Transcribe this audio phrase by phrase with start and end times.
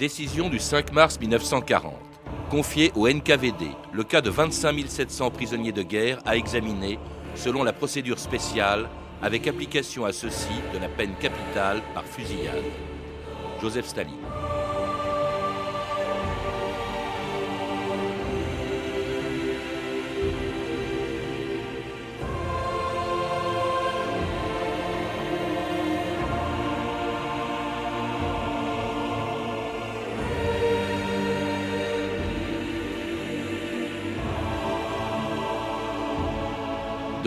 [0.00, 1.94] Décision du 5 mars 1940.
[2.50, 6.98] Confié au NKVD, le cas de 25 700 prisonniers de guerre à examiner
[7.36, 8.88] selon la procédure spéciale
[9.22, 12.64] avec application à ceux-ci de la peine capitale par fusillade.
[13.60, 14.16] Joseph Staline.«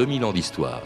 [0.06, 0.84] 2000 ans d'histoire.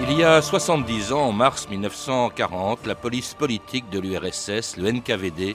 [0.00, 5.54] Il y a 70 ans, en mars 1940, la police politique de l'URSS, le NKVD,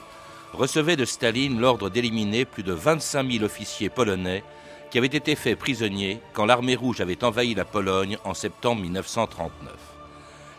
[0.54, 4.42] recevait de Staline l'ordre d'éliminer plus de 25 000 officiers polonais
[4.90, 9.97] qui avaient été faits prisonniers quand l'armée rouge avait envahi la Pologne en septembre 1939.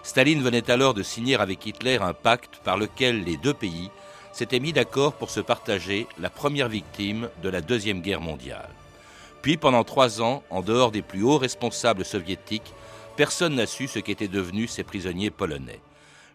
[0.10, 3.92] Staline venait alors de signer avec Hitler un pacte par lequel les deux pays
[4.34, 8.70] s'étaient mis d'accord pour se partager la première victime de la Deuxième Guerre mondiale.
[9.44, 12.74] Puis pendant trois ans, en dehors des plus hauts responsables soviétiques,
[13.18, 15.80] personne n'a su ce qu'étaient devenus ces prisonniers polonais.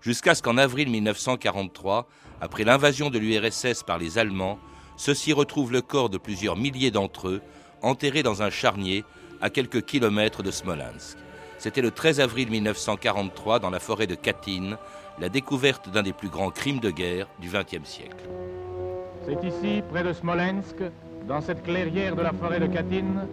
[0.02, 2.06] Jusqu'à ce qu'en avril 1943,
[2.40, 4.60] après l'invasion de l'URSS par les Allemands,
[4.96, 7.42] ceux-ci retrouvent le corps de plusieurs milliers d'entre eux,
[7.82, 9.02] enterrés dans un charnier
[9.40, 11.23] à quelques kilomètres de Smolensk.
[11.64, 14.76] C'était le 13 avril 1943, dans la forêt de Katyn,
[15.18, 18.28] la découverte d'un des plus grands crimes de guerre du XXe siècle.
[19.24, 20.76] C'est ici, près de Smolensk,
[21.26, 23.26] dans cette clairière de la forêt de Katyn,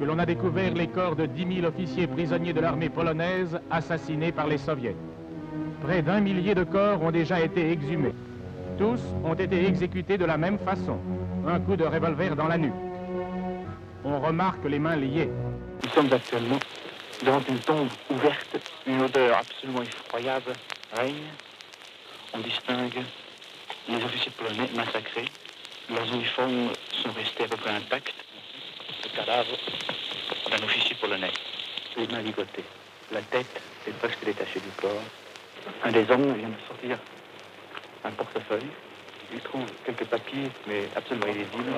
[0.00, 4.32] que l'on a découvert les corps de 10 000 officiers prisonniers de l'armée polonaise assassinés
[4.32, 4.96] par les soviets.
[5.84, 8.14] Près d'un millier de corps ont déjà été exhumés.
[8.78, 10.98] Tous ont été exécutés de la même façon,
[11.46, 12.72] un coup de revolver dans la nuque.
[14.04, 15.30] On remarque les mains liées.
[15.84, 16.58] Nous sommes actuellement
[17.22, 18.56] devant une tombe ouverte,
[18.86, 20.52] une odeur absolument effroyable
[20.92, 21.30] règne.
[22.34, 23.02] On distingue
[23.88, 25.26] les officiers polonais massacrés.
[25.90, 26.70] Leurs uniformes
[27.02, 28.14] sont restés à peu près intacts
[29.04, 29.56] le cadavre
[30.50, 31.32] d'un officier polonais.
[31.96, 32.64] Les mains ligotées.
[33.12, 35.02] La tête est presque détachée du corps.
[35.84, 36.98] Un des hommes vient de sortir
[38.04, 38.68] un portefeuille.
[39.32, 41.72] Il trouve quelques papiers, mais absolument illisibles.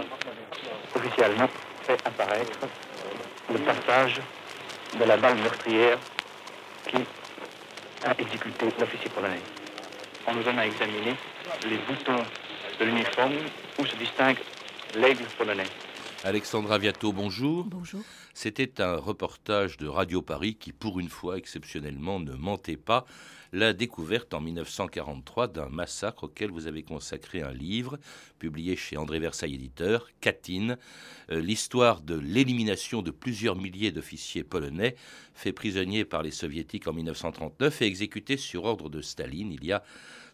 [0.94, 1.48] Officiellement,
[1.86, 2.58] fait apparaître
[3.50, 4.20] le passage
[4.94, 5.98] de la balle meurtrière
[6.86, 6.96] qui
[8.04, 9.40] a exécuté l'officier polonais.
[10.26, 11.14] On nous donne à examiner
[11.68, 12.24] les boutons
[12.80, 13.34] de l'uniforme
[13.78, 14.38] où se distingue
[14.96, 15.68] l'aigle polonais.
[16.24, 17.64] Alexandra Viato, bonjour.
[17.66, 18.02] Bonjour.
[18.34, 23.06] C'était un reportage de Radio Paris qui, pour une fois, exceptionnellement, ne mentait pas.
[23.52, 27.98] La découverte en 1943 d'un massacre auquel vous avez consacré un livre,
[28.38, 30.76] publié chez André Versailles éditeur, Katyn,
[31.30, 34.96] euh, l'histoire de l'élimination de plusieurs milliers d'officiers polonais
[35.34, 39.72] faits prisonniers par les soviétiques en 1939 et exécutés sur ordre de Staline il y
[39.72, 39.84] a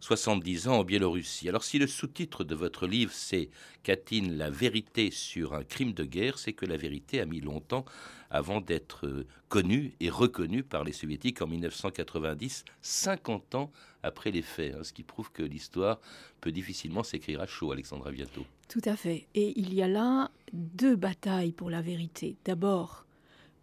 [0.04, 1.48] 70 ans en Biélorussie.
[1.48, 3.48] Alors si le sous-titre de votre livre c'est
[3.84, 7.86] Katyn, la vérité sur un crime de guerre, c'est que la vérité a mis longtemps
[8.28, 13.72] avant d'être euh, connue et reconnue par les soviétiques en 1990, 50 ans
[14.02, 15.98] après les faits, hein, ce qui prouve que l'histoire
[16.42, 18.44] peut difficilement s'écrire à chaud, Alexandra Viato.
[18.68, 19.26] Tout à fait.
[19.34, 22.36] Et il y a là deux batailles pour la vérité.
[22.44, 23.06] D'abord,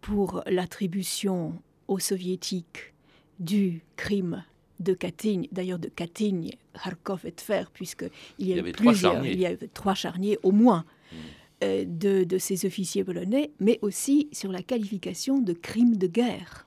[0.00, 2.94] pour l'attribution aux soviétiques
[3.38, 4.44] du crime
[4.80, 6.46] de Katyn, d'ailleurs de Katyn,
[6.82, 8.10] Kharkov et Tver, puisqu'il
[8.46, 9.32] y, y a avait plusieurs, trois charniers.
[9.32, 11.16] il y avait trois charniers au moins Mm.
[11.64, 16.66] euh, de, de ces officiers polonais, mais aussi sur la qualification de crime de guerre.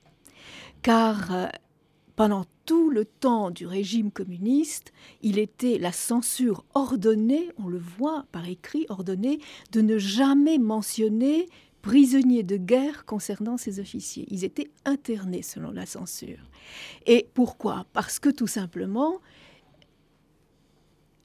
[0.84, 1.48] Car euh,
[2.16, 8.26] pendant tout le temps du régime communiste, il était la censure ordonnée, on le voit
[8.32, 9.40] par écrit, ordonnée
[9.72, 11.48] de ne jamais mentionner
[11.86, 14.26] prisonniers de guerre concernant ces officiers.
[14.32, 16.50] Ils étaient internés selon la censure.
[17.06, 17.86] Et pourquoi?
[17.94, 19.20] Parce que tout simplement,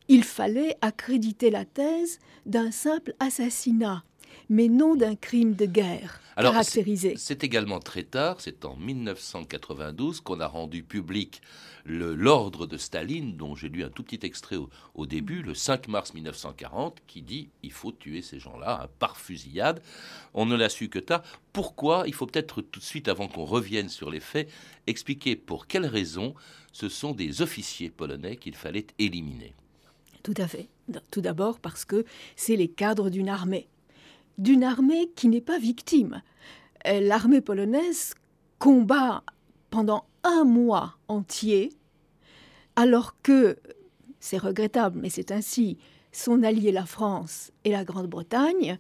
[0.09, 4.05] il fallait accréditer la thèse d'un simple assassinat,
[4.49, 7.15] mais non d'un crime de guerre Alors, caractérisé.
[7.17, 11.41] C'est également très tard, c'est en 1992 qu'on a rendu public
[11.85, 15.55] le- l'ordre de Staline, dont j'ai lu un tout petit extrait au, au début, le
[15.55, 19.83] 5 mars 1940, qui dit il faut tuer ces gens-là hein, par fusillade.
[20.35, 21.23] On ne l'a su que tard.
[21.53, 22.05] Pourquoi?
[22.07, 24.51] Il faut peut-être tout de suite, avant qu'on revienne sur les faits,
[24.87, 26.35] expliquer pour quelles raisons
[26.73, 29.55] ce sont des officiers polonais qu'il fallait éliminer.
[30.23, 30.69] Tout à fait.
[31.11, 32.05] Tout d'abord parce que
[32.37, 33.69] c'est les cadres d'une armée.
[34.41, 36.23] D'une armée qui n'est pas victime.
[36.87, 38.15] Euh, L'armée polonaise
[38.59, 39.23] combat
[39.69, 41.75] pendant un mois entier,
[42.75, 43.59] alors que
[44.19, 45.77] c'est regrettable, mais c'est ainsi,
[46.11, 48.79] son allié la France et la Grande-Bretagne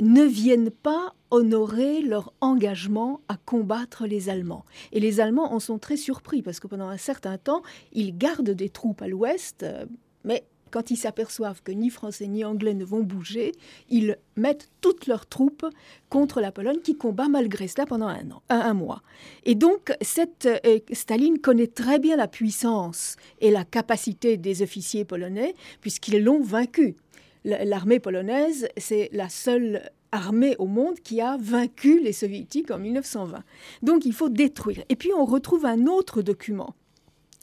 [0.00, 4.64] ne viennent pas honorer leur engagement à combattre les Allemands.
[4.92, 7.60] Et les Allemands en sont très surpris parce que pendant un certain temps,
[7.92, 9.84] ils gardent des troupes à l'ouest, euh,
[10.24, 13.52] mais quand ils s'aperçoivent que ni français ni anglais ne vont bouger,
[13.90, 15.66] ils mettent toutes leurs troupes
[16.08, 18.12] contre la Pologne qui combat malgré cela pendant
[18.48, 19.02] un, mois.
[19.44, 25.04] Et donc, cette, euh, Staline connaît très bien la puissance et la capacité des officiers
[25.04, 26.96] polonais puisqu'ils l'ont vaincu.
[27.44, 33.42] L'armée polonaise, c'est la seule armée au monde qui a vaincu les soviétiques en 1920.
[33.82, 34.84] Donc il faut détruire.
[34.88, 36.74] Et puis on retrouve un autre document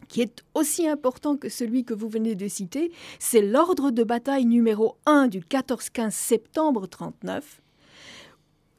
[0.10, 4.46] qui est aussi important que celui que vous venez de citer, c'est l'ordre de bataille
[4.46, 7.62] numéro 1 du 14-15 septembre 1939,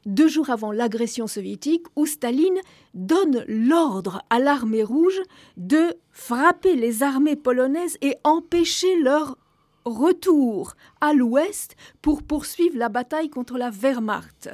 [0.05, 2.59] deux jours avant l'agression soviétique, où Staline
[2.93, 5.19] donne l'ordre à l'armée rouge
[5.57, 9.37] de frapper les armées polonaises et empêcher leur
[9.85, 14.49] retour à l'ouest pour poursuivre la bataille contre la Wehrmacht.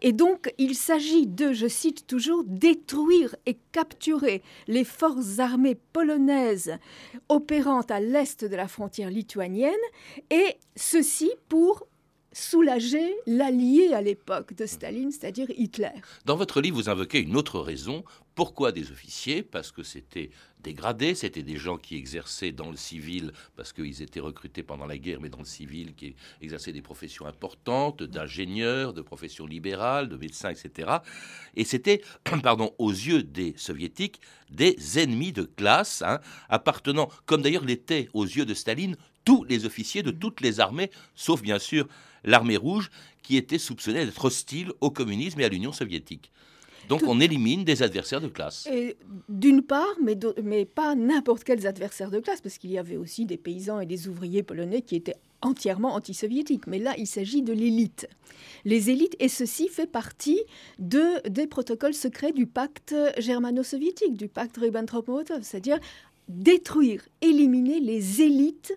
[0.00, 6.76] Et donc, il s'agit de, je cite toujours, détruire et capturer les forces armées polonaises
[7.28, 9.72] opérant à l'est de la frontière lituanienne,
[10.30, 11.86] et ceci pour
[12.32, 15.90] soulager l'allié à l'époque de Staline, c'est-à-dire Hitler.
[16.24, 18.04] Dans votre livre, vous invoquez une autre raison.
[18.34, 19.42] Pourquoi des officiers?
[19.42, 20.30] Parce que c'était
[20.62, 24.98] dégradé, c'était des gens qui exerçaient dans le civil, parce qu'ils étaient recrutés pendant la
[24.98, 30.16] guerre, mais dans le civil, qui exerçaient des professions importantes, d'ingénieurs, de professions libérales, de
[30.16, 30.98] médecins, etc.
[31.56, 32.02] Et c'était,
[32.42, 38.24] pardon, aux yeux des soviétiques, des ennemis de classe, hein, appartenant, comme d'ailleurs l'étaient aux
[38.24, 41.88] yeux de Staline, tous les officiers de toutes les armées, sauf bien sûr
[42.24, 42.90] l'armée rouge,
[43.22, 46.30] qui était soupçonnée d'être hostile au communisme et à l'Union soviétique.
[46.88, 48.68] Donc on élimine des adversaires de classe.
[49.28, 53.26] D'une part, mais, mais pas n'importe quels adversaires de classe, parce qu'il y avait aussi
[53.26, 56.66] des paysans et des ouvriers polonais qui étaient entièrement anti-soviétiques.
[56.66, 58.08] Mais là, il s'agit de l'élite.
[58.64, 60.40] Les élites, et ceci fait partie
[60.78, 65.78] de, des protocoles secrets du pacte germano-soviétique, du pacte Ribbentrop-Molotov, c'est-à-dire
[66.28, 68.76] détruire, éliminer les élites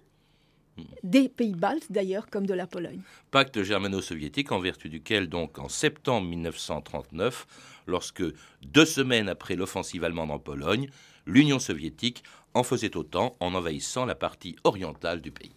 [1.03, 3.01] des pays baltes d'ailleurs, comme de la Pologne.
[3.31, 7.47] Pacte germano-soviétique en vertu duquel, donc en septembre 1939,
[7.87, 8.23] lorsque
[8.61, 10.89] deux semaines après l'offensive allemande en Pologne,
[11.25, 12.23] l'Union soviétique
[12.53, 15.55] en faisait autant en envahissant la partie orientale du pays.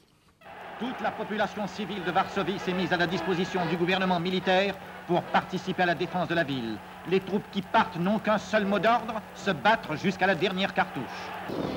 [0.78, 4.75] Toute la population civile de Varsovie s'est mise à la disposition du gouvernement militaire
[5.06, 6.76] pour participer à la défense de la ville.
[7.08, 11.02] Les troupes qui partent n'ont qu'un seul mot d'ordre, se battre jusqu'à la dernière cartouche.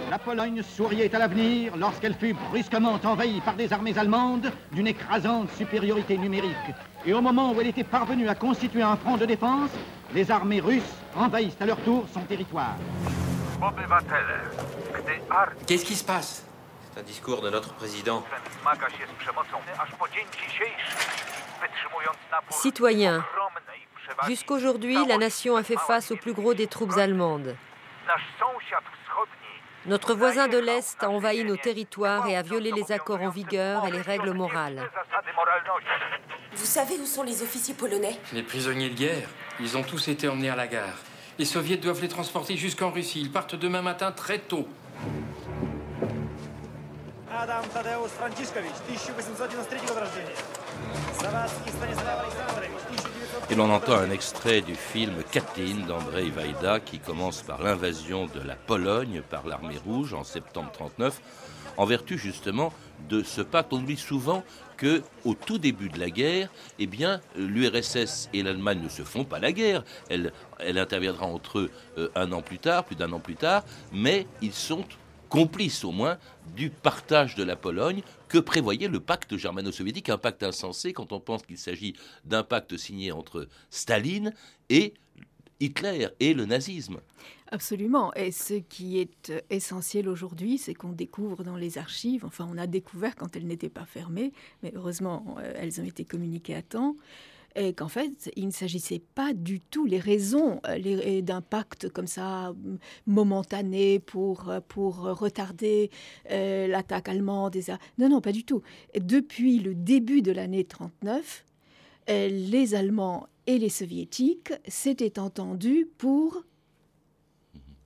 [0.09, 5.49] La Pologne souriait à l'avenir lorsqu'elle fut brusquement envahie par des armées allemandes d'une écrasante
[5.51, 6.51] supériorité numérique.
[7.05, 9.69] Et au moment où elle était parvenue à constituer un front de défense,
[10.13, 12.75] les armées russes envahissent à leur tour son territoire.
[15.65, 16.48] Qu'est-ce qui se passe?
[16.99, 18.25] Un discours de notre président.
[22.49, 23.23] Citoyens,
[24.27, 27.55] jusqu'aujourd'hui, la nation a fait face au plus gros des troupes allemandes.
[29.85, 33.87] Notre voisin de l'Est a envahi nos territoires et a violé les accords en vigueur
[33.87, 34.89] et les règles morales.
[36.53, 38.19] Vous savez où sont les officiers polonais?
[38.33, 39.29] Les prisonniers de guerre.
[39.61, 40.97] Ils ont tous été emmenés à la gare.
[41.37, 43.21] Les soviets doivent les transporter jusqu'en Russie.
[43.21, 44.67] Ils partent demain matin très tôt.
[53.49, 58.41] Et l'on entend un extrait du film Katyn d'Andrei Vaida qui commence par l'invasion de
[58.45, 61.21] la Pologne par l'armée rouge en septembre 39
[61.77, 62.73] en vertu justement
[63.07, 63.71] de ce pacte.
[63.71, 64.43] On oublie souvent
[64.75, 69.23] que au tout début de la guerre, eh bien, l'URSS et l'Allemagne ne se font
[69.23, 69.83] pas la guerre.
[70.09, 73.63] Elle, elle interviendra entre eux euh, un an plus tard, plus d'un an plus tard,
[73.93, 74.83] mais ils sont
[75.29, 76.17] complice au moins
[76.55, 81.19] du partage de la Pologne que prévoyait le pacte germano-soviétique, un pacte insensé quand on
[81.19, 81.93] pense qu'il s'agit
[82.25, 84.33] d'un pacte signé entre Staline
[84.69, 84.93] et
[85.59, 86.99] Hitler et le nazisme.
[87.51, 88.13] Absolument.
[88.13, 92.67] Et ce qui est essentiel aujourd'hui, c'est qu'on découvre dans les archives, enfin on a
[92.67, 96.95] découvert quand elles n'étaient pas fermées, mais heureusement euh, elles ont été communiquées à temps,
[97.55, 102.07] et qu'en fait, il ne s'agissait pas du tout les raisons euh, d'un pacte comme
[102.07, 102.53] ça
[103.07, 105.89] momentané pour, euh, pour retarder
[106.31, 107.57] euh, l'attaque allemande.
[107.97, 108.61] Non, non, pas du tout.
[108.99, 111.45] Depuis le début de l'année 39,
[112.07, 116.43] les Allemands et les Soviétiques s'étaient entendus pour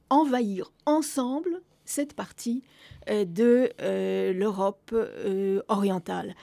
[0.10, 2.64] envahir ensemble cette partie
[3.10, 3.70] de
[4.32, 4.96] l'Europe
[5.68, 6.36] orientale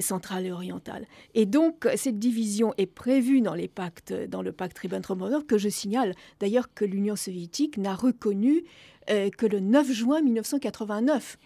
[0.00, 1.06] centrale et orientale.
[1.34, 5.68] Et donc, cette division est prévue dans, les pactes, dans le pacte Ribbentrop-Molotov, que je
[5.68, 8.64] signale d'ailleurs que l'Union soviétique n'a reconnu
[9.10, 11.38] euh, que le 9 juin 1989,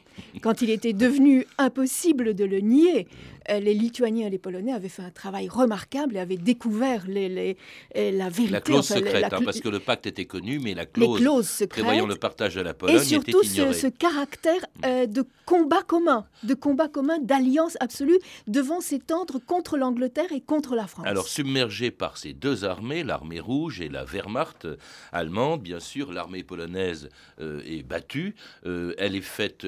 [0.43, 3.07] quand il était devenu impossible de le nier.
[3.51, 7.29] Euh, les Lituaniens et les Polonais avaient fait un travail remarquable et avaient découvert les,
[7.29, 7.57] les,
[7.95, 8.53] euh, la vérité.
[8.53, 11.47] La clause enfin, secrète, la hein, parce que le pacte était connu, mais la clause,
[11.47, 11.69] secrètes.
[11.69, 16.27] prévoyant le partage de la Pologne Et surtout ce, ce caractère euh, de combat commun,
[16.43, 21.07] de combat commun, d'alliance absolue devant s'étendre contre l'Angleterre et contre la France.
[21.07, 24.67] Alors, submergée par ces deux armées, l'armée rouge et la Wehrmacht
[25.13, 27.09] allemande, bien sûr, l'armée polonaise
[27.41, 28.35] euh, est battue.
[28.65, 29.67] euh, elle est faite,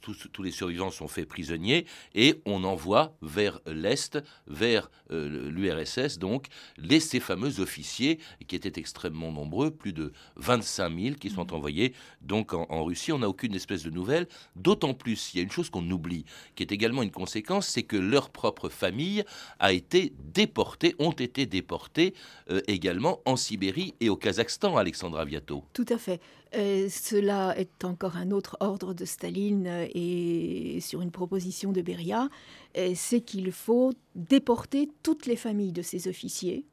[0.00, 6.18] tous, tous les survivants sont faits prisonniers et on envoie vers l'Est, vers euh, l'URSS,
[6.18, 11.52] donc, les, ces fameux officiers qui étaient extrêmement nombreux, plus de 25 000 qui sont
[11.52, 13.12] envoyés donc en, en Russie.
[13.12, 16.24] On n'a aucune espèce de nouvelles, d'autant plus, il y a une chose qu'on oublie,
[16.54, 19.24] qui est également une conséquence, c'est que leur propre famille
[19.58, 22.14] a été déportée, ont été déportés
[22.50, 25.64] euh, également en Sibérie et au Kazakhstan, Alexandra Viato.
[25.72, 26.20] Tout à fait.
[26.54, 32.28] Euh, cela est encore un autre ordre de Staline et sur une proposition de Beria,
[32.76, 36.64] euh, c'est qu'il faut déporter toutes les familles de ces officiers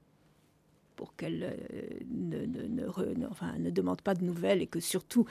[0.96, 5.26] pour qu'elles euh, ne, demandent pas de nouvelles et que surtout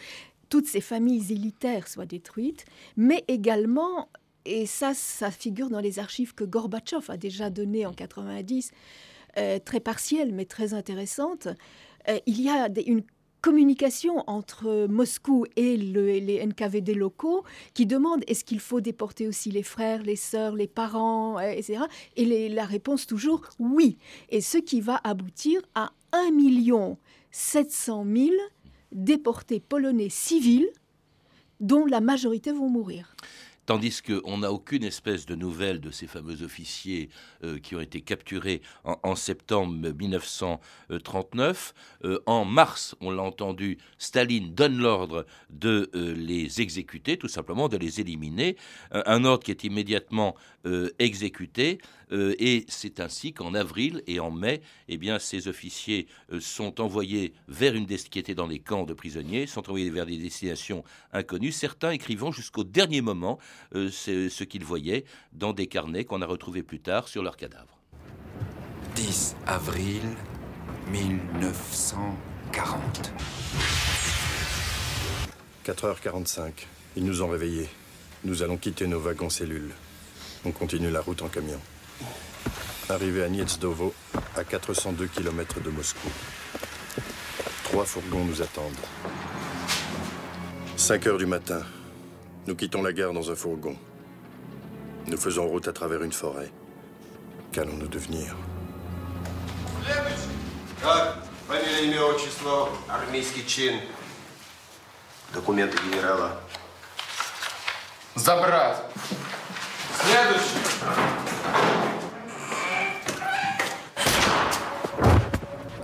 [0.48, 2.64] toutes ces familles élitaires soient détruites,
[2.96, 4.08] mais également,
[4.44, 8.70] et ça, ça figure dans les archives que Gorbatchev a déjà données en 90,
[9.38, 11.48] euh, très partielles mais très intéressantes,
[12.08, 13.02] euh, il y a des- une
[13.42, 17.42] communication entre Moscou et le- les NKVD locaux
[17.74, 21.80] qui demandent est-ce qu'il faut déporter aussi les frères, les sœurs, les parents, euh, etc.
[22.16, 23.98] Et les- la réponse toujours oui.
[24.30, 26.96] Et ce qui va aboutir à 1
[27.32, 28.30] 700 000
[28.92, 30.68] déportés polonais civils
[31.60, 33.14] dont la majorité vont mourir.
[33.64, 37.10] Tandis qu'on n'a aucune espèce de nouvelle de ces fameux officiers
[37.44, 41.72] euh, qui ont été capturés en, septembre 1939.
[42.04, 47.68] Euh, en mars, on l'a entendu, Staline donne l'ordre de euh, les exécuter, tout simplement
[47.68, 48.56] de les éliminer.
[48.90, 50.34] Un, ordre qui est immédiatement
[50.98, 51.78] exécuté.
[52.12, 56.80] Euh, et c'est ainsi qu'en avril et en mai, eh bien, ces officiers euh, sont
[56.80, 60.18] envoyés vers une des qui était dans les camps de prisonniers, sont envoyés vers des
[60.18, 61.52] destinations inconnues.
[61.52, 63.38] Certains écrivant jusqu'au dernier moment
[63.74, 67.36] euh, ce, ce qu'ils voyaient dans des carnets qu'on a retrouvés plus tard sur leurs
[67.36, 67.78] cadavres.
[68.96, 70.02] 10 avril
[70.90, 73.12] 1940.
[75.64, 76.52] 4h45.
[76.96, 77.68] Ils nous ont réveillés.
[78.24, 79.72] Nous allons quitter nos wagons cellules.
[80.44, 81.60] On continue la route en camion.
[82.89, 83.93] Arrivé à Niedzdovo,
[84.35, 86.09] à 402 km de Moscou.
[87.63, 88.73] Trois fourgons nous attendent.
[90.77, 91.63] 5 heures du matin.
[92.45, 93.75] Nous quittons la gare dans un fourgon.
[95.07, 96.51] Nous faisons route à travers une forêt.
[97.51, 98.35] Qu'allons-nous devenir
[100.81, 103.81] Так, фамилия, имя, отчество, армейский чин.
[105.33, 106.39] Документы генерала.
[108.15, 108.77] Забрать.
[110.01, 111.10] Следующий.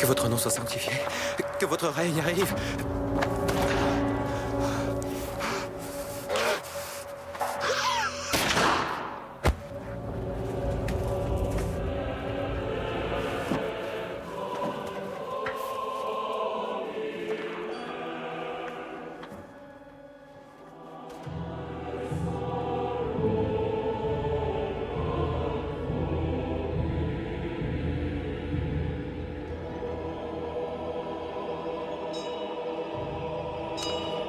[0.08, 0.92] Votre nom soit sanctifié.
[1.60, 2.54] Que votre règne arrive.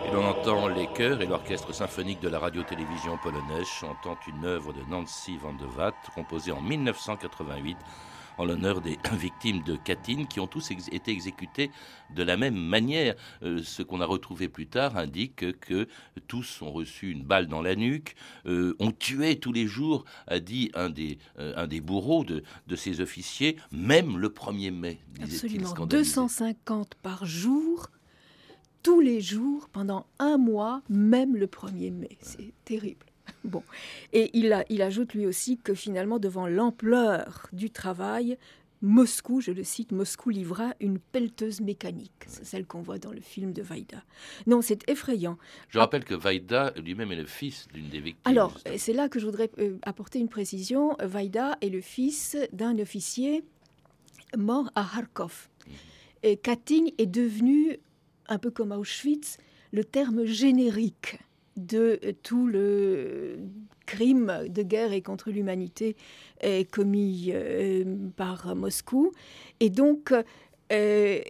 [0.10, 4.74] Et l'on entend les chœurs et l'orchestre symphonique de la radio-télévision polonaise chantant une œuvre
[4.74, 7.78] de Nancy van de Watt composée en 1988
[8.38, 11.70] en l'honneur des victimes de Katyn qui ont tous ex- été exécutés
[12.16, 13.16] de la même manière.
[13.44, 15.88] Euh, ce qu'on a retrouvé plus tard indique que
[16.28, 20.40] tous ont reçu une balle dans la nuque, euh, on tuait tous les jours, a
[20.40, 25.00] dit un des, euh, un des bourreaux de, de ces officiers, même le 1er mai,
[25.20, 25.70] disait-il Absolument.
[25.70, 26.16] scandalisé.
[26.16, 27.90] 250 par jour,
[28.84, 32.18] tous les jours, pendant un mois, même le 1er mai.
[32.22, 33.06] C'est terrible.
[33.44, 33.62] Bon.
[34.12, 38.38] Et il, a- il ajoute lui aussi que finalement, devant l'ampleur du travail,
[38.82, 42.12] Moscou, je le cite, Moscou livra une pelleteuse mécanique.
[42.28, 44.02] C'est celle qu'on voit dans le film de Vaida.
[44.48, 45.38] Non, c'est effrayant.
[45.68, 48.22] Je rappelle que Vaida lui-même est le fils d'une des victimes.
[48.26, 50.96] Alors, c'est là que je voudrais euh, apporter une précision.
[51.02, 53.44] Vaida est le fils d'un officier
[54.38, 55.50] mort à Kharkov.
[56.24, 57.78] Et Katyn est devenu,
[58.30, 59.38] un peu comme Auschwitz,
[59.72, 61.20] le terme générique
[61.58, 63.38] de tout le
[63.86, 65.96] crime de guerre et contre l'humanité
[66.44, 67.84] euh, commis euh,
[68.16, 69.12] par Moscou.
[69.60, 70.14] Et donc,
[70.72, 71.22] euh,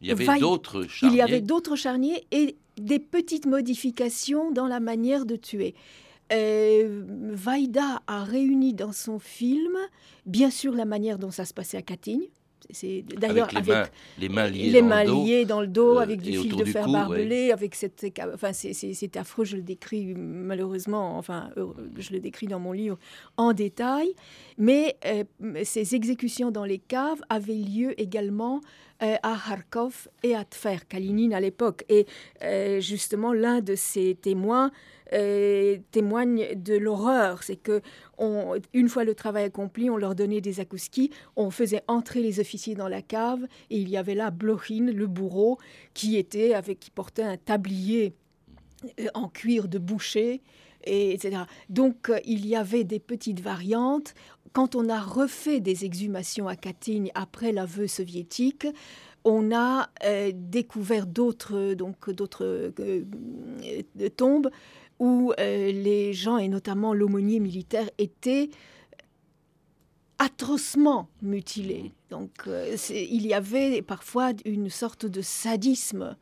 [0.00, 1.22] Il y avait d'autres il y charniers.
[1.22, 5.74] avait d'autres charniers et des petites modifications dans la manière de tuer.
[6.32, 9.76] Euh, Vaida a réuni dans son film,
[10.24, 12.18] bien sûr, la manière dont ça se passait à Katyn,
[12.70, 16.88] c'est d'ailleurs avec, les, mains, liées, dans, le dos, euh, avec du fil de fer
[16.88, 18.04] barbelé, avec cette,
[18.34, 21.50] enfin c'est affreux, je le décris malheureusement, enfin
[21.98, 22.98] je le décris dans mon livre
[23.36, 24.08] en détail,
[24.58, 25.24] mais euh,
[25.64, 31.32] ces exécutions dans les caves avaient lieu également euh, à Kharkov et à Tver, Kalinin
[31.32, 32.06] à l'époque, et
[32.80, 34.70] justement l'un de ces témoins
[35.12, 37.44] euh, témoigne de l'horreur.
[37.44, 37.80] C'est que
[38.72, 42.74] une fois le travail accompli, on leur donnait des akouskis, on faisait entrer les officiers
[42.74, 45.58] dans la cave et il y avait là Blochin, le bourreau,
[45.94, 48.14] qui était avec qui portait un tablier
[48.98, 50.42] euh, en cuir de boucher.
[50.88, 51.42] Et etc.
[51.68, 54.14] Donc euh, il y avait des petites variantes.
[54.56, 58.66] Quand on a refait des exhumations à Katyn après l'aveu soviétique,
[59.22, 59.90] on a
[60.32, 62.72] découvert d'autres donc d'autres
[64.16, 64.48] tombes
[64.98, 68.48] où euh, les gens, et notamment l'aumônier militaire, étaient
[70.18, 71.92] atrocement mutilés.
[72.08, 76.16] Donc euh, il y avait parfois une sorte de sadisme.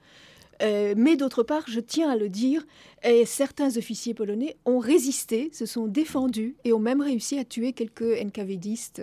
[0.63, 2.65] Euh, mais d'autre part, je tiens à le dire,
[3.05, 7.73] et certains officiers polonais ont résisté, se sont défendus et ont même réussi à tuer
[7.73, 9.03] quelques NKVDistes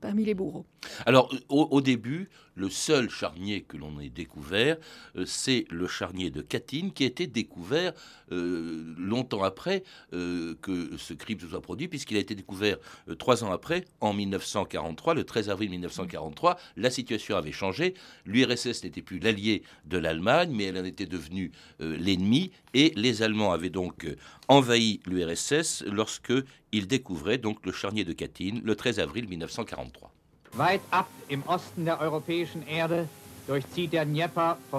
[0.00, 0.66] parmi les bourreaux.
[1.06, 4.76] Alors, au, début, le seul charnier que l'on ait découvert,
[5.16, 7.92] euh, c'est le charnier de Katyn, qui a été découvert
[8.32, 12.78] euh, longtemps après euh, que ce crime se soit produit, puisqu'il a été découvert
[13.18, 16.58] trois ans après, en 1943, le 13 avril 1943.
[16.76, 17.94] La situation avait changé.
[18.26, 22.50] L'URSS n'était plus l'allié de l'Allemagne, mais elle en était devenue l'ennemi.
[22.74, 24.06] Et les Allemands avaient donc
[24.48, 26.32] envahi l'URSS lorsque
[26.72, 30.10] ils découvraient donc le charnier de Katyn le 13 avril 1943.
[30.54, 33.08] Weit ab im Osten der europäischen Erde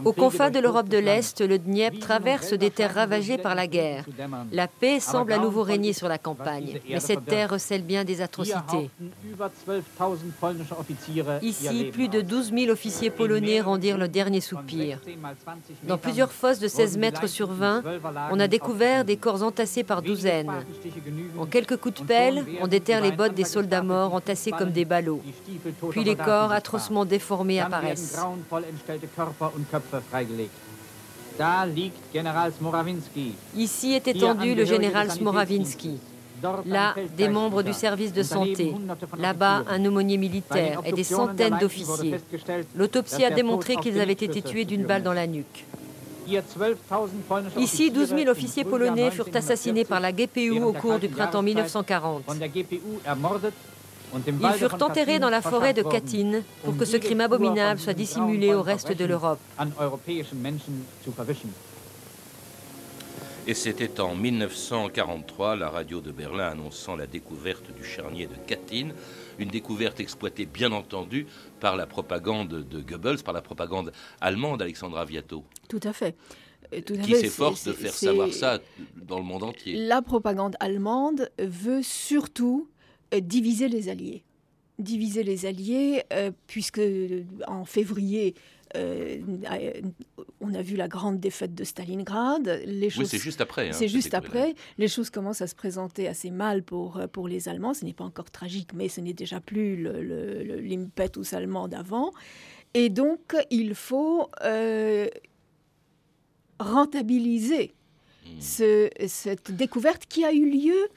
[0.06, 4.06] Au confins de l'Europe de l'Est, le Dniepr traverse des terres ravagées par la guerre.
[4.52, 8.22] La paix semble à nouveau régner sur la campagne, mais cette terre recèle bien des
[8.22, 8.90] atrocités.
[11.42, 15.00] Ici, plus de 12 000 officiers polonais rendirent le dernier soupir.
[15.84, 17.84] Dans plusieurs fosses de 16 mètres sur 20,
[18.32, 20.52] on a découvert des corps entassés par douzaines.
[21.38, 24.86] En quelques coups de pelle, on déterre les bottes des soldats morts entassés comme des
[24.86, 25.22] ballots.
[25.90, 28.20] Puis les corps atrocement déformés apparaissent
[28.62, 30.52] entstellte Körper und Köpfe freigelegt.
[31.38, 33.34] Da liegt General Smorawinski.
[33.56, 36.00] Ici est étendu le général Smorawinski.
[36.66, 38.76] Là, des membres du service de santé.
[39.18, 42.20] Là-bas, un aumônier militaire et des centaines d'officiers.
[42.76, 45.66] L'autopsie a démontré qu'ils avaient été tués d'une balle dans la nuque.
[47.58, 52.24] Ici, 12 000 officiers polonais furent assassinés par la GPU au cours du printemps 1940.
[54.28, 58.54] Ils furent enterrés dans la forêt de Katyn pour que ce crime abominable soit dissimulé
[58.54, 59.40] au reste de l'Europe.
[63.46, 68.92] Et c'était en 1943, la radio de Berlin annonçant la découverte du charnier de Katyn,
[69.38, 71.28] une découverte exploitée bien entendu
[71.60, 75.44] par la propagande de Goebbels, par la propagande allemande, Alexandra Viato.
[75.68, 76.16] Tout à fait.
[76.74, 78.60] Euh, qui s'efforce de faire savoir ça
[78.96, 79.76] dans le monde entier.
[79.76, 82.70] La propagande allemande veut surtout
[83.22, 84.24] diviser les Alliés.
[84.80, 88.36] Diviser les Alliés, euh, puisque euh, en février,
[90.42, 92.64] on a vu la grande défaite de Stalingrad.
[92.66, 93.70] Les choses, oui, c'est juste après.
[93.70, 94.56] Hein, c'est juste après.
[94.80, 97.76] Les choses commencent à se présenter assez mal pour, pour les Allemands.
[97.76, 99.76] Ce n'est pas encore tragique, mais ce n'est déjà plus
[100.64, 102.14] l'impetus allemand d'avant.
[102.74, 104.28] Et donc, il faut
[106.60, 107.74] rentabiliser
[108.26, 108.40] hmm.
[109.08, 110.88] cette découverte qui a eu lieu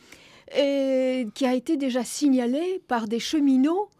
[0.52, 3.90] qui a été déjà signalé par des cheminots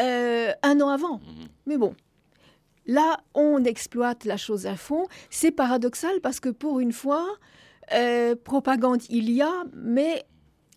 [0.00, 1.18] euh, un an avant.
[1.18, 1.48] Mhm.
[1.66, 1.94] Mais bon,
[2.86, 5.06] là, on exploite la chose à fond.
[5.30, 7.26] C'est paradoxal parce que pour une fois,
[7.92, 10.24] euh, propagande il y a, mais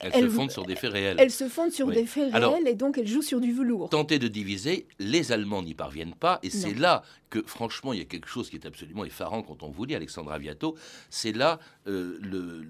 [0.02, 1.16] elle, se fonde sur des faits réels.
[1.18, 3.90] Elle se fonde sur des faits réels et donc elle joue sur du velours.
[3.90, 8.02] Tenter de diviser, les Allemands n'y parviennent pas et c'est là que franchement il y
[8.02, 10.76] a quelque chose qui est absolument effarant quand on vous lit Alexandra Viato.
[11.10, 12.66] C'est là euh, le,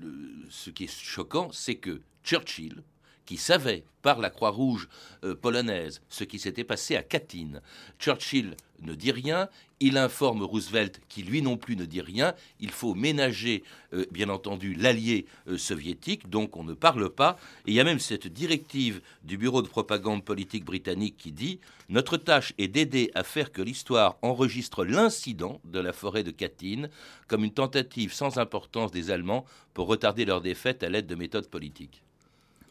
[0.50, 2.84] ce qui est choquant, c'est que Churchill,
[3.26, 4.88] qui savait par la Croix-Rouge
[5.24, 7.62] euh, polonaise ce qui s'était passé à Katyn.
[8.00, 12.72] Churchill ne dit rien, il informe Roosevelt qui lui non plus ne dit rien, il
[12.72, 17.74] faut ménager euh, bien entendu l'allié euh, soviétique, donc on ne parle pas, et il
[17.74, 21.60] y a même cette directive du bureau de propagande politique britannique qui dit
[21.90, 26.90] notre tâche est d'aider à faire que l'histoire enregistre l'incident de la forêt de Katyn
[27.28, 31.50] comme une tentative sans importance des Allemands pour retarder leur défaite à l'aide de méthodes
[31.50, 32.05] politiques.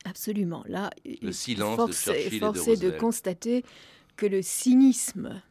[0.04, 0.62] Absolument.
[0.68, 0.90] Là,
[1.22, 3.64] le silence force, de force de, constater
[4.16, 5.42] que le cynisme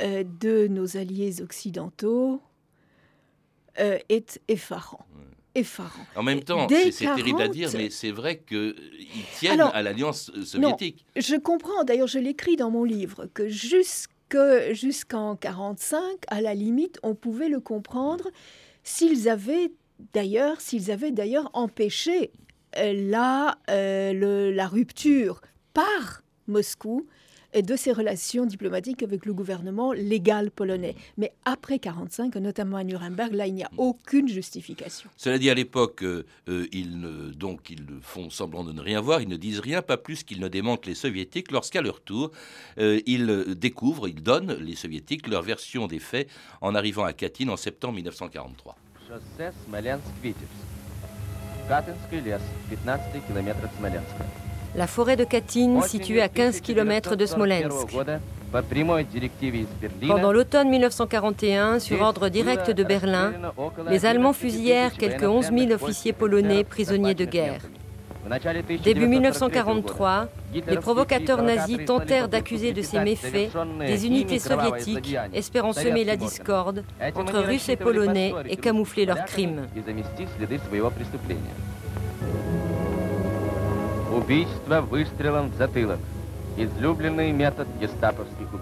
[0.00, 2.40] euh, de nos alliés occidentaux
[3.78, 5.04] euh, est effarant.
[5.54, 6.04] Effarant.
[6.14, 8.74] En même temps, c'est terrible à 40, dire, mais c'est vrai qu'ils
[9.38, 11.06] tiennent Alors, à l'alliance euh, Non, soviétique.
[11.16, 14.10] je comprends, d'ailleurs je l'écris dans mon livre, que jusque-
[14.72, 18.28] jusqu'en 45, à la limite, on pouvait le comprendre
[18.82, 19.72] s'ils avaient
[20.12, 22.45] d'ailleurs, s'ils avaient d'ailleurs empêché euh,
[22.92, 25.40] la, euh, le- la rupture
[25.74, 27.06] par Moscou
[27.54, 30.94] euh, de ses relations diplomatiques avec le gouvernement légal polonais.
[31.16, 35.08] Mais après 45, notamment à Nuremberg, là, il n'y a aucune justification.
[35.16, 39.00] Cela dit, à l'époque, euh, euh, ils, ne- donc, ils font semblant de ne rien
[39.00, 42.30] voir, ils ne disent rien, pas plus qu'ils ne démentent les soviétiques, lorsqu'à leur tour,
[42.78, 46.28] euh, ils euh, découvrent, ils donnent, les soviétiques, leur version des faits
[46.60, 48.76] en arrivant à Katyn en septembre 1943.
[51.67, 51.67] Шоссе Смоленск-Витебск.
[51.67, 54.25] Катынский лес, 15 километр от Смоленска.
[54.73, 57.91] La forêt de Katyn, située à 15 km de Smolensk.
[57.91, 63.33] года по прямой директиве из Берлина Pendant l'automne 1941, sur ordre direct de Berlin,
[63.89, 67.61] les Allemands fusillèrent quelques 11 000 officiers polonais prisonniers de guerre.
[68.82, 76.04] Début 1943, les provocateurs nazis tentèrent d'accuser de ces méfaits des unités soviétiques, espérant semer
[76.04, 76.84] la discorde
[77.14, 79.66] entre Russes et Polonais et camoufler leurs crimes.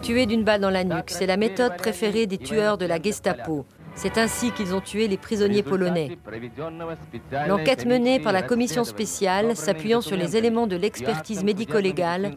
[0.03, 3.65] Tuer d'une balle dans la nuque, c'est la méthode préférée des tueurs de la Gestapo.
[3.97, 6.19] C'est ainsi qu'ils ont tué les prisonniers polonais.
[7.47, 12.35] L'enquête menée par la commission spéciale, s'appuyant sur les éléments de l'expertise médico-légale,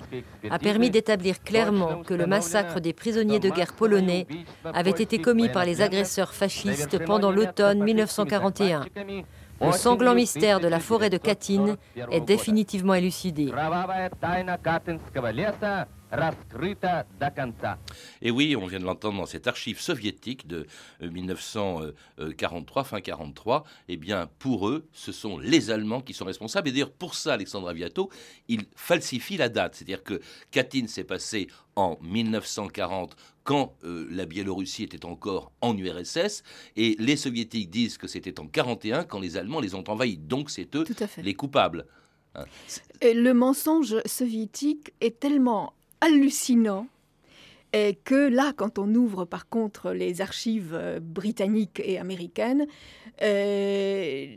[0.50, 4.28] a permis d'établir clairement que le massacre des prisonniers de guerre polonais
[4.64, 8.86] avait été commis par les agresseurs fascistes pendant l'automne 1941.
[9.60, 11.78] Le sanglant mystère de la forêt de Katyn
[12.12, 13.52] est définitivement élucidé
[16.07, 17.79] Кровавая тайна Катынского леса раскрыта до конца.
[18.21, 20.67] Et oui, on vient de l'entendre dans cette archive soviétique de
[21.03, 23.65] euh, 1943, fin 43.
[23.89, 26.69] Eh bien, pour eux, ce sont les Allemands qui sont responsables.
[26.69, 28.11] Et d'ailleurs, pour ça, Alexandre Aviato,
[28.49, 29.75] il falsifie la date.
[29.75, 36.43] C'est-à-dire que Katyn s'est passé en 1940 quand euh, la Biélorussie était encore en URSS,
[36.77, 40.19] et les Soviétiques disent que c'était en 41 quand les Allemands les ont envahis.
[40.19, 41.23] Donc c'est eux Tout à fait.
[41.23, 41.87] les coupables.
[42.35, 42.45] Hein.
[43.01, 46.88] Et le mensonge soviétique est tellement hallucinant
[47.74, 52.66] et que là, quand on ouvre par contre les archives euh, britanniques et américaines,
[53.22, 54.36] euh,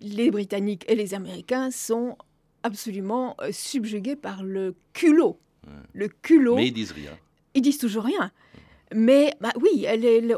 [0.00, 2.16] les Britanniques et les Américains sont
[2.62, 5.38] absolument euh, subjugués par le culot.
[5.92, 6.56] Le culot.
[6.56, 7.16] Mais ils disent rien.
[7.54, 8.32] Ils disent toujours rien.
[8.94, 9.86] Mais bah oui,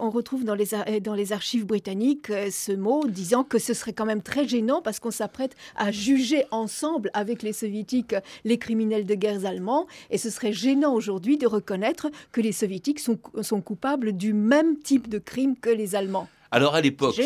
[0.00, 3.74] on retrouve dans les, ar- dans les archives britanniques euh, ce mot disant que ce
[3.74, 8.14] serait quand même très gênant parce qu'on s'apprête à juger ensemble avec les soviétiques
[8.44, 9.86] les criminels de guerre allemands.
[10.10, 14.78] Et ce serait gênant aujourd'hui de reconnaître que les soviétiques sont, sont coupables du même
[14.78, 16.28] type de crime que les Allemands.
[16.50, 17.20] Alors à l'époque,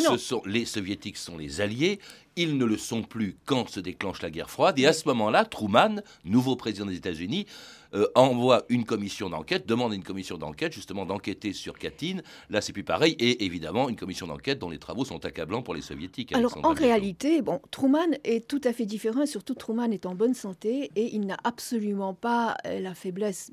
[0.47, 1.99] les soviétiques sont les alliés,
[2.37, 5.45] ils ne le sont plus quand se déclenche la guerre froide, et à ce moment-là,
[5.45, 7.47] Truman, nouveau président des États-Unis,
[7.95, 12.21] euh, envoie une commission d'enquête, demande une commission d'enquête, justement d'enquêter sur Katyn.
[12.51, 15.75] Là, c'est plus pareil, et évidemment, une commission d'enquête dont les travaux sont accablants pour
[15.75, 16.35] les soviétiques.
[16.35, 20.15] Alors en réalité, bon, Truman est tout à fait différent et surtout Truman est en
[20.15, 23.51] bonne santé et il n'a absolument pas euh, la faiblesse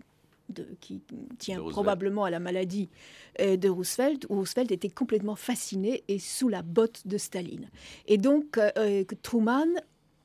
[0.50, 1.02] de, qui
[1.40, 2.90] tient probablement à la maladie
[3.42, 4.26] euh, de Roosevelt.
[4.30, 7.70] où Roosevelt était complètement fasciné et sous la botte de Staline.
[8.08, 9.68] Et donc euh, Truman,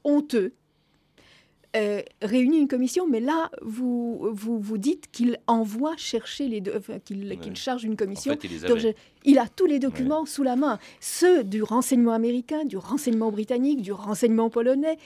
[0.04, 0.54] honteux,
[1.76, 6.74] euh, réunit une commission, mais là, vous vous, vous dites qu'il envoie chercher les deux,
[6.76, 8.33] enfin, qu'il charge une commission.
[8.33, 8.80] fait, il les Donc, avait.
[8.80, 8.94] je-
[9.30, 13.83] il a tous les documents sous la main, ceux du renseignement américain, du renseignement britannique,
[13.83, 14.96] du renseignement polonais,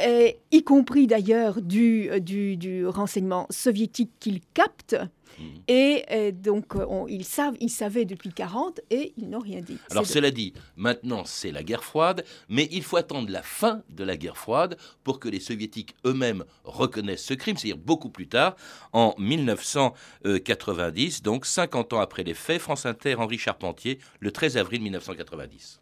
[0.00, 4.96] euh, y compris d'ailleurs du, du, du renseignement soviétique qu'il capte.
[5.38, 5.46] Mhm.
[5.68, 9.60] Et euh, donc, euh, on- ils, savent, ils savaient depuis 40 et ils n'ont rien
[9.60, 9.78] dit.
[9.90, 14.04] Alors cela dit, maintenant c'est la guerre froide, mais il faut attendre la fin de
[14.04, 18.56] la guerre froide pour que les soviétiques eux-mêmes reconnaissent ce crime, c'est-à-dire beaucoup plus tard,
[18.92, 24.82] en 1990, donc 50 ans après les faits, France Inter, Henri Charpentier, le 13 avril
[24.82, 25.80] 1990.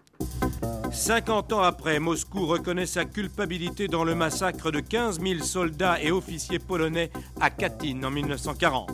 [0.92, 6.10] 50 ans après, Moscou reconnaît sa culpabilité dans le massacre de 15 000 soldats et
[6.10, 8.90] officiers polonais à Katyn en 1940.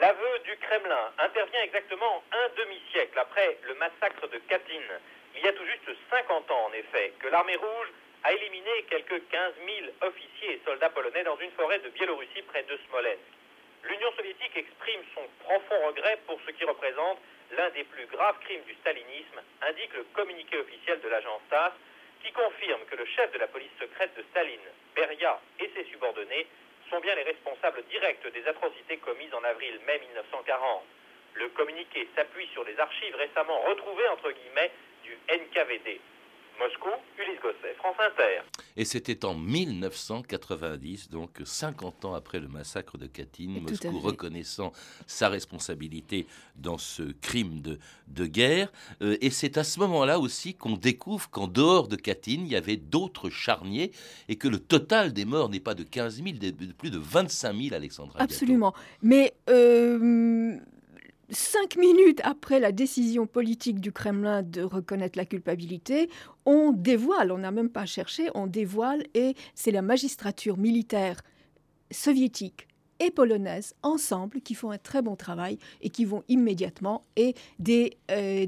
[0.00, 4.82] L'aveu du Kremlin intervient exactement un demi-siècle après le massacre de Katyn.
[5.34, 7.88] Il y a tout juste 50 ans, en effet, que l'armée rouge
[8.24, 12.62] a éliminé quelques 15 000 officiers et soldats polonais dans une forêt de Biélorussie près
[12.64, 13.24] de Smolensk.
[13.84, 17.18] L'Union soviétique exprime son profond regret pour ce qui représente
[17.56, 21.72] l'un des plus graves crimes du stalinisme, indique le communiqué officiel de l'agence TASS,
[22.22, 26.46] qui confirme que le chef de la police secrète de Staline, Beria, et ses subordonnés
[26.90, 30.84] sont bien les responsables directs des atrocités commises en avril-mai 1940.
[31.34, 34.70] Le communiqué s'appuie sur les archives récemment retrouvées, entre guillemets,
[35.04, 36.00] du NKVD.
[36.58, 36.88] Moscou,
[37.18, 38.42] Ulysse Gosset, France Inter.
[38.76, 44.72] Et c'était en 1990, donc 50 ans après le massacre de Katyn, Moscou reconnaissant
[45.06, 48.72] sa responsabilité dans ce crime de, de guerre.
[49.02, 52.56] Euh, et c'est à ce moment-là aussi qu'on découvre qu'en dehors de Katyn, il y
[52.56, 53.92] avait d'autres charniers
[54.28, 57.54] et que le total des morts n'est pas de 15 000, de plus de 25
[57.54, 58.20] 000, Alexandra.
[58.20, 58.72] Absolument.
[59.02, 59.34] Mais.
[59.48, 60.58] Euh
[61.30, 66.08] cinq minutes après la décision politique du Kremlin de reconnaître la culpabilité,
[66.44, 71.22] on dévoile, on n'a même pas cherché, on dévoile, et c'est la magistrature militaire
[71.90, 77.34] soviétique et polonaise ensemble qui font un très bon travail et qui vont immédiatement et
[77.58, 78.46] des, euh,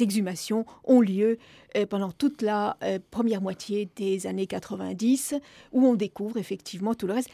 [0.00, 1.38] exhumations ont lieu
[1.76, 5.34] euh, pendant toute la euh, première moitié des années 90
[5.72, 7.30] où on découvre effectivement tout le reste.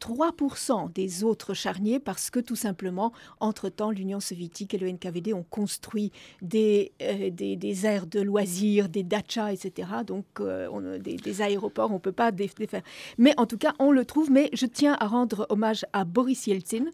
[0.00, 5.44] 3% des autres charniers parce que tout simplement, entre-temps, l'Union soviétique et le NKVD ont
[5.48, 9.88] construit des, euh, des, aires de loisirs, des dachas, etc.
[10.06, 12.82] Donc euh, des, aéroports, on ne peut pas défaire.
[13.18, 14.30] Mais en tout cas, on le trouve.
[14.30, 16.86] Mais je tiens à rendre hommage à Boris Yeltsin,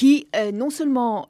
[0.00, 1.28] qui euh, non seulement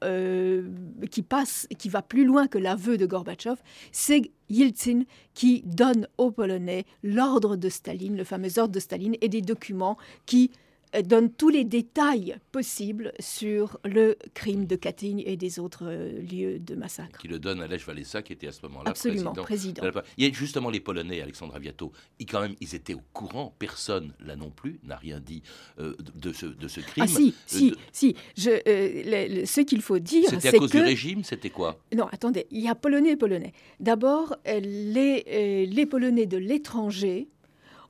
[1.09, 3.57] qui passe, qui va plus loin que l'aveu de Gorbatchev,
[3.91, 5.03] c'est Yeltsin
[5.33, 9.97] qui donne aux Polonais l'ordre de Staline, le fameux ordre de Staline, et des documents
[10.25, 10.70] qui euh,
[11.03, 16.59] donne tous les détails possibles sur le crime de Katyn et des autres euh, lieux
[16.59, 17.19] de massacre.
[17.19, 19.83] Qui le donne à Lech Walesa, qui était à ce moment-là Absolument, président.
[20.17, 23.55] Il y a justement les Polonais, Alexandre Aviato, ils, quand même, ils étaient au courant,
[23.57, 25.41] personne là non plus n'a rien dit
[25.79, 27.05] euh, de, ce, de, ce, crime.
[27.05, 28.15] Ah si, si, si.
[28.35, 31.79] Je, ce qu'il faut dire, c'est C'était à cause du régime, c'était quoi?
[31.95, 33.53] Non, attendez, il y a Polonais et Polonais.
[33.79, 37.29] D'abord, les, les Polonais de l'étranger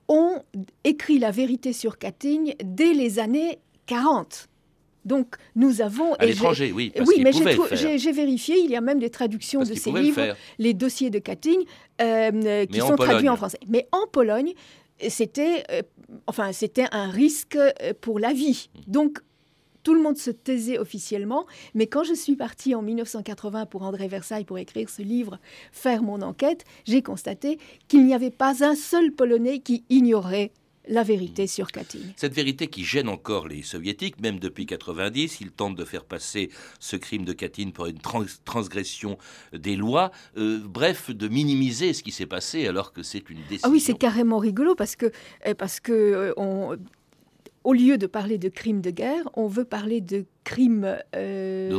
[0.08, 0.42] ont
[0.84, 4.48] écrit la vérité sur Katyn dès les années 40.
[5.04, 6.14] Donc nous avons...
[6.16, 6.92] À l'étranger, oui.
[7.00, 11.10] oui, mais j'ai vérifié, il y a même des traductions de ces livres, les dossiers
[11.10, 11.60] de Katyn,
[12.02, 13.60] euh, qui sont traduits en français.
[13.68, 14.54] Mais en Pologne,
[15.10, 15.82] c'était euh,
[16.28, 18.70] enfin, c'était un risque euh, pour la vie.
[18.76, 18.92] Mmh.
[18.92, 19.20] Donc
[19.84, 24.08] tout le monde se taisait officiellement, mais quand je suis partie en 1980 pour André
[24.08, 25.40] Versailles pour écrire ce livre,
[25.72, 30.52] faire mon enquête, j'ai constaté qu'il n'y avait pas un seul Polonais qui ignorait
[30.88, 32.00] la vérité sur Katyn.
[32.16, 36.50] Cette vérité qui gêne encore les soviétiques, même depuis 90, ils tentent de faire passer
[36.80, 38.00] ce crime de Katyn pour une
[38.46, 39.18] transgression
[39.54, 43.62] des lois, euh, bref, de minimiser ce qui s'est passé alors que c'est une décision.
[43.64, 45.12] Ah oui, c'est carrément rigolo parce que,
[45.48, 46.78] euh, parce que euh, on,
[47.64, 50.26] au lieu de parler de crimes de guerre, on veut parler de
[51.16, 51.70] euh,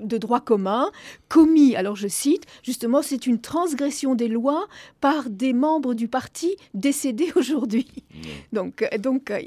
[0.00, 0.90] de, droit commun.
[1.28, 4.66] commis, alors je cite, justement, c'est une transgression des lois
[5.00, 7.86] par des membres du parti décédés aujourd'hui.
[8.10, 8.18] Mmh.
[8.52, 9.40] Donc, euh, donc euh,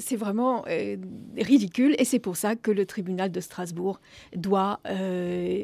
[0.00, 0.64] c'est vraiment
[1.36, 4.00] ridicule et c'est pour ça que le tribunal de Strasbourg
[4.34, 4.80] doit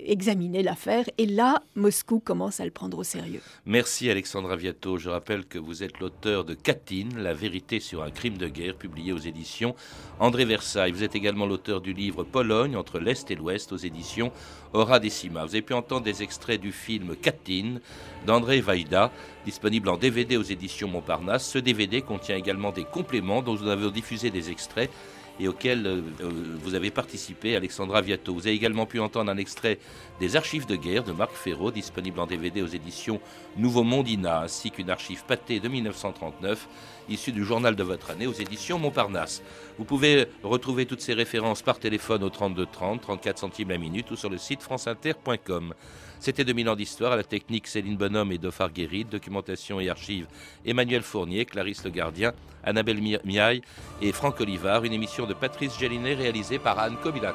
[0.06, 1.04] examiner l'affaire.
[1.18, 3.40] Et là, Moscou commence à le prendre au sérieux.
[3.66, 4.98] Merci Alexandra Viato.
[4.98, 8.76] Je rappelle que vous êtes l'auteur de Katyn, La vérité sur un crime de guerre,
[8.76, 9.74] publié aux éditions
[10.18, 10.92] André Versailles.
[10.92, 14.32] Vous êtes également l'auteur du livre Pologne entre l'Est et l'Ouest aux éditions
[14.72, 15.44] Hora Decima.
[15.44, 17.78] Vous avez pu entendre des extraits du film Katyn
[18.26, 19.12] d'André Vaida,
[19.44, 21.48] disponible en DVD aux éditions Montparnasse.
[21.48, 24.90] Ce DVD contient également des compléments dont nous avons diffusé des extraits
[25.38, 28.34] et auquel euh, euh, vous avez participé, Alexandra Viato.
[28.34, 29.78] Vous avez également pu entendre un extrait
[30.18, 33.20] des archives de guerre de Marc Ferraud, disponible en DVD aux éditions
[33.56, 36.68] Nouveau Mondina, ainsi qu'une archive pâtée de 1939,
[37.08, 39.42] issue du journal de votre année aux éditions Montparnasse.
[39.78, 44.10] Vous pouvez retrouver toutes ces références par téléphone au 32 30, 34 centimes la minute
[44.10, 45.74] ou sur le site franceinter.com.
[46.20, 50.26] C'était 2000 ans d'histoire à la technique Céline Bonhomme et Dofar Guérid, documentation et archives
[50.64, 53.62] Emmanuel Fournier, Clarisse Le Gardien, Annabelle Miaille
[54.00, 57.34] et Franck Olivard, une émission de Patrice Gélinet réalisée par Anne Kobilac.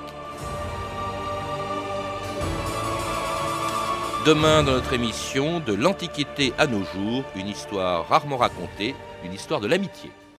[4.25, 9.59] Demain, dans notre émission, de l'Antiquité à nos jours, une histoire rarement racontée, une histoire
[9.59, 10.11] de l'amitié.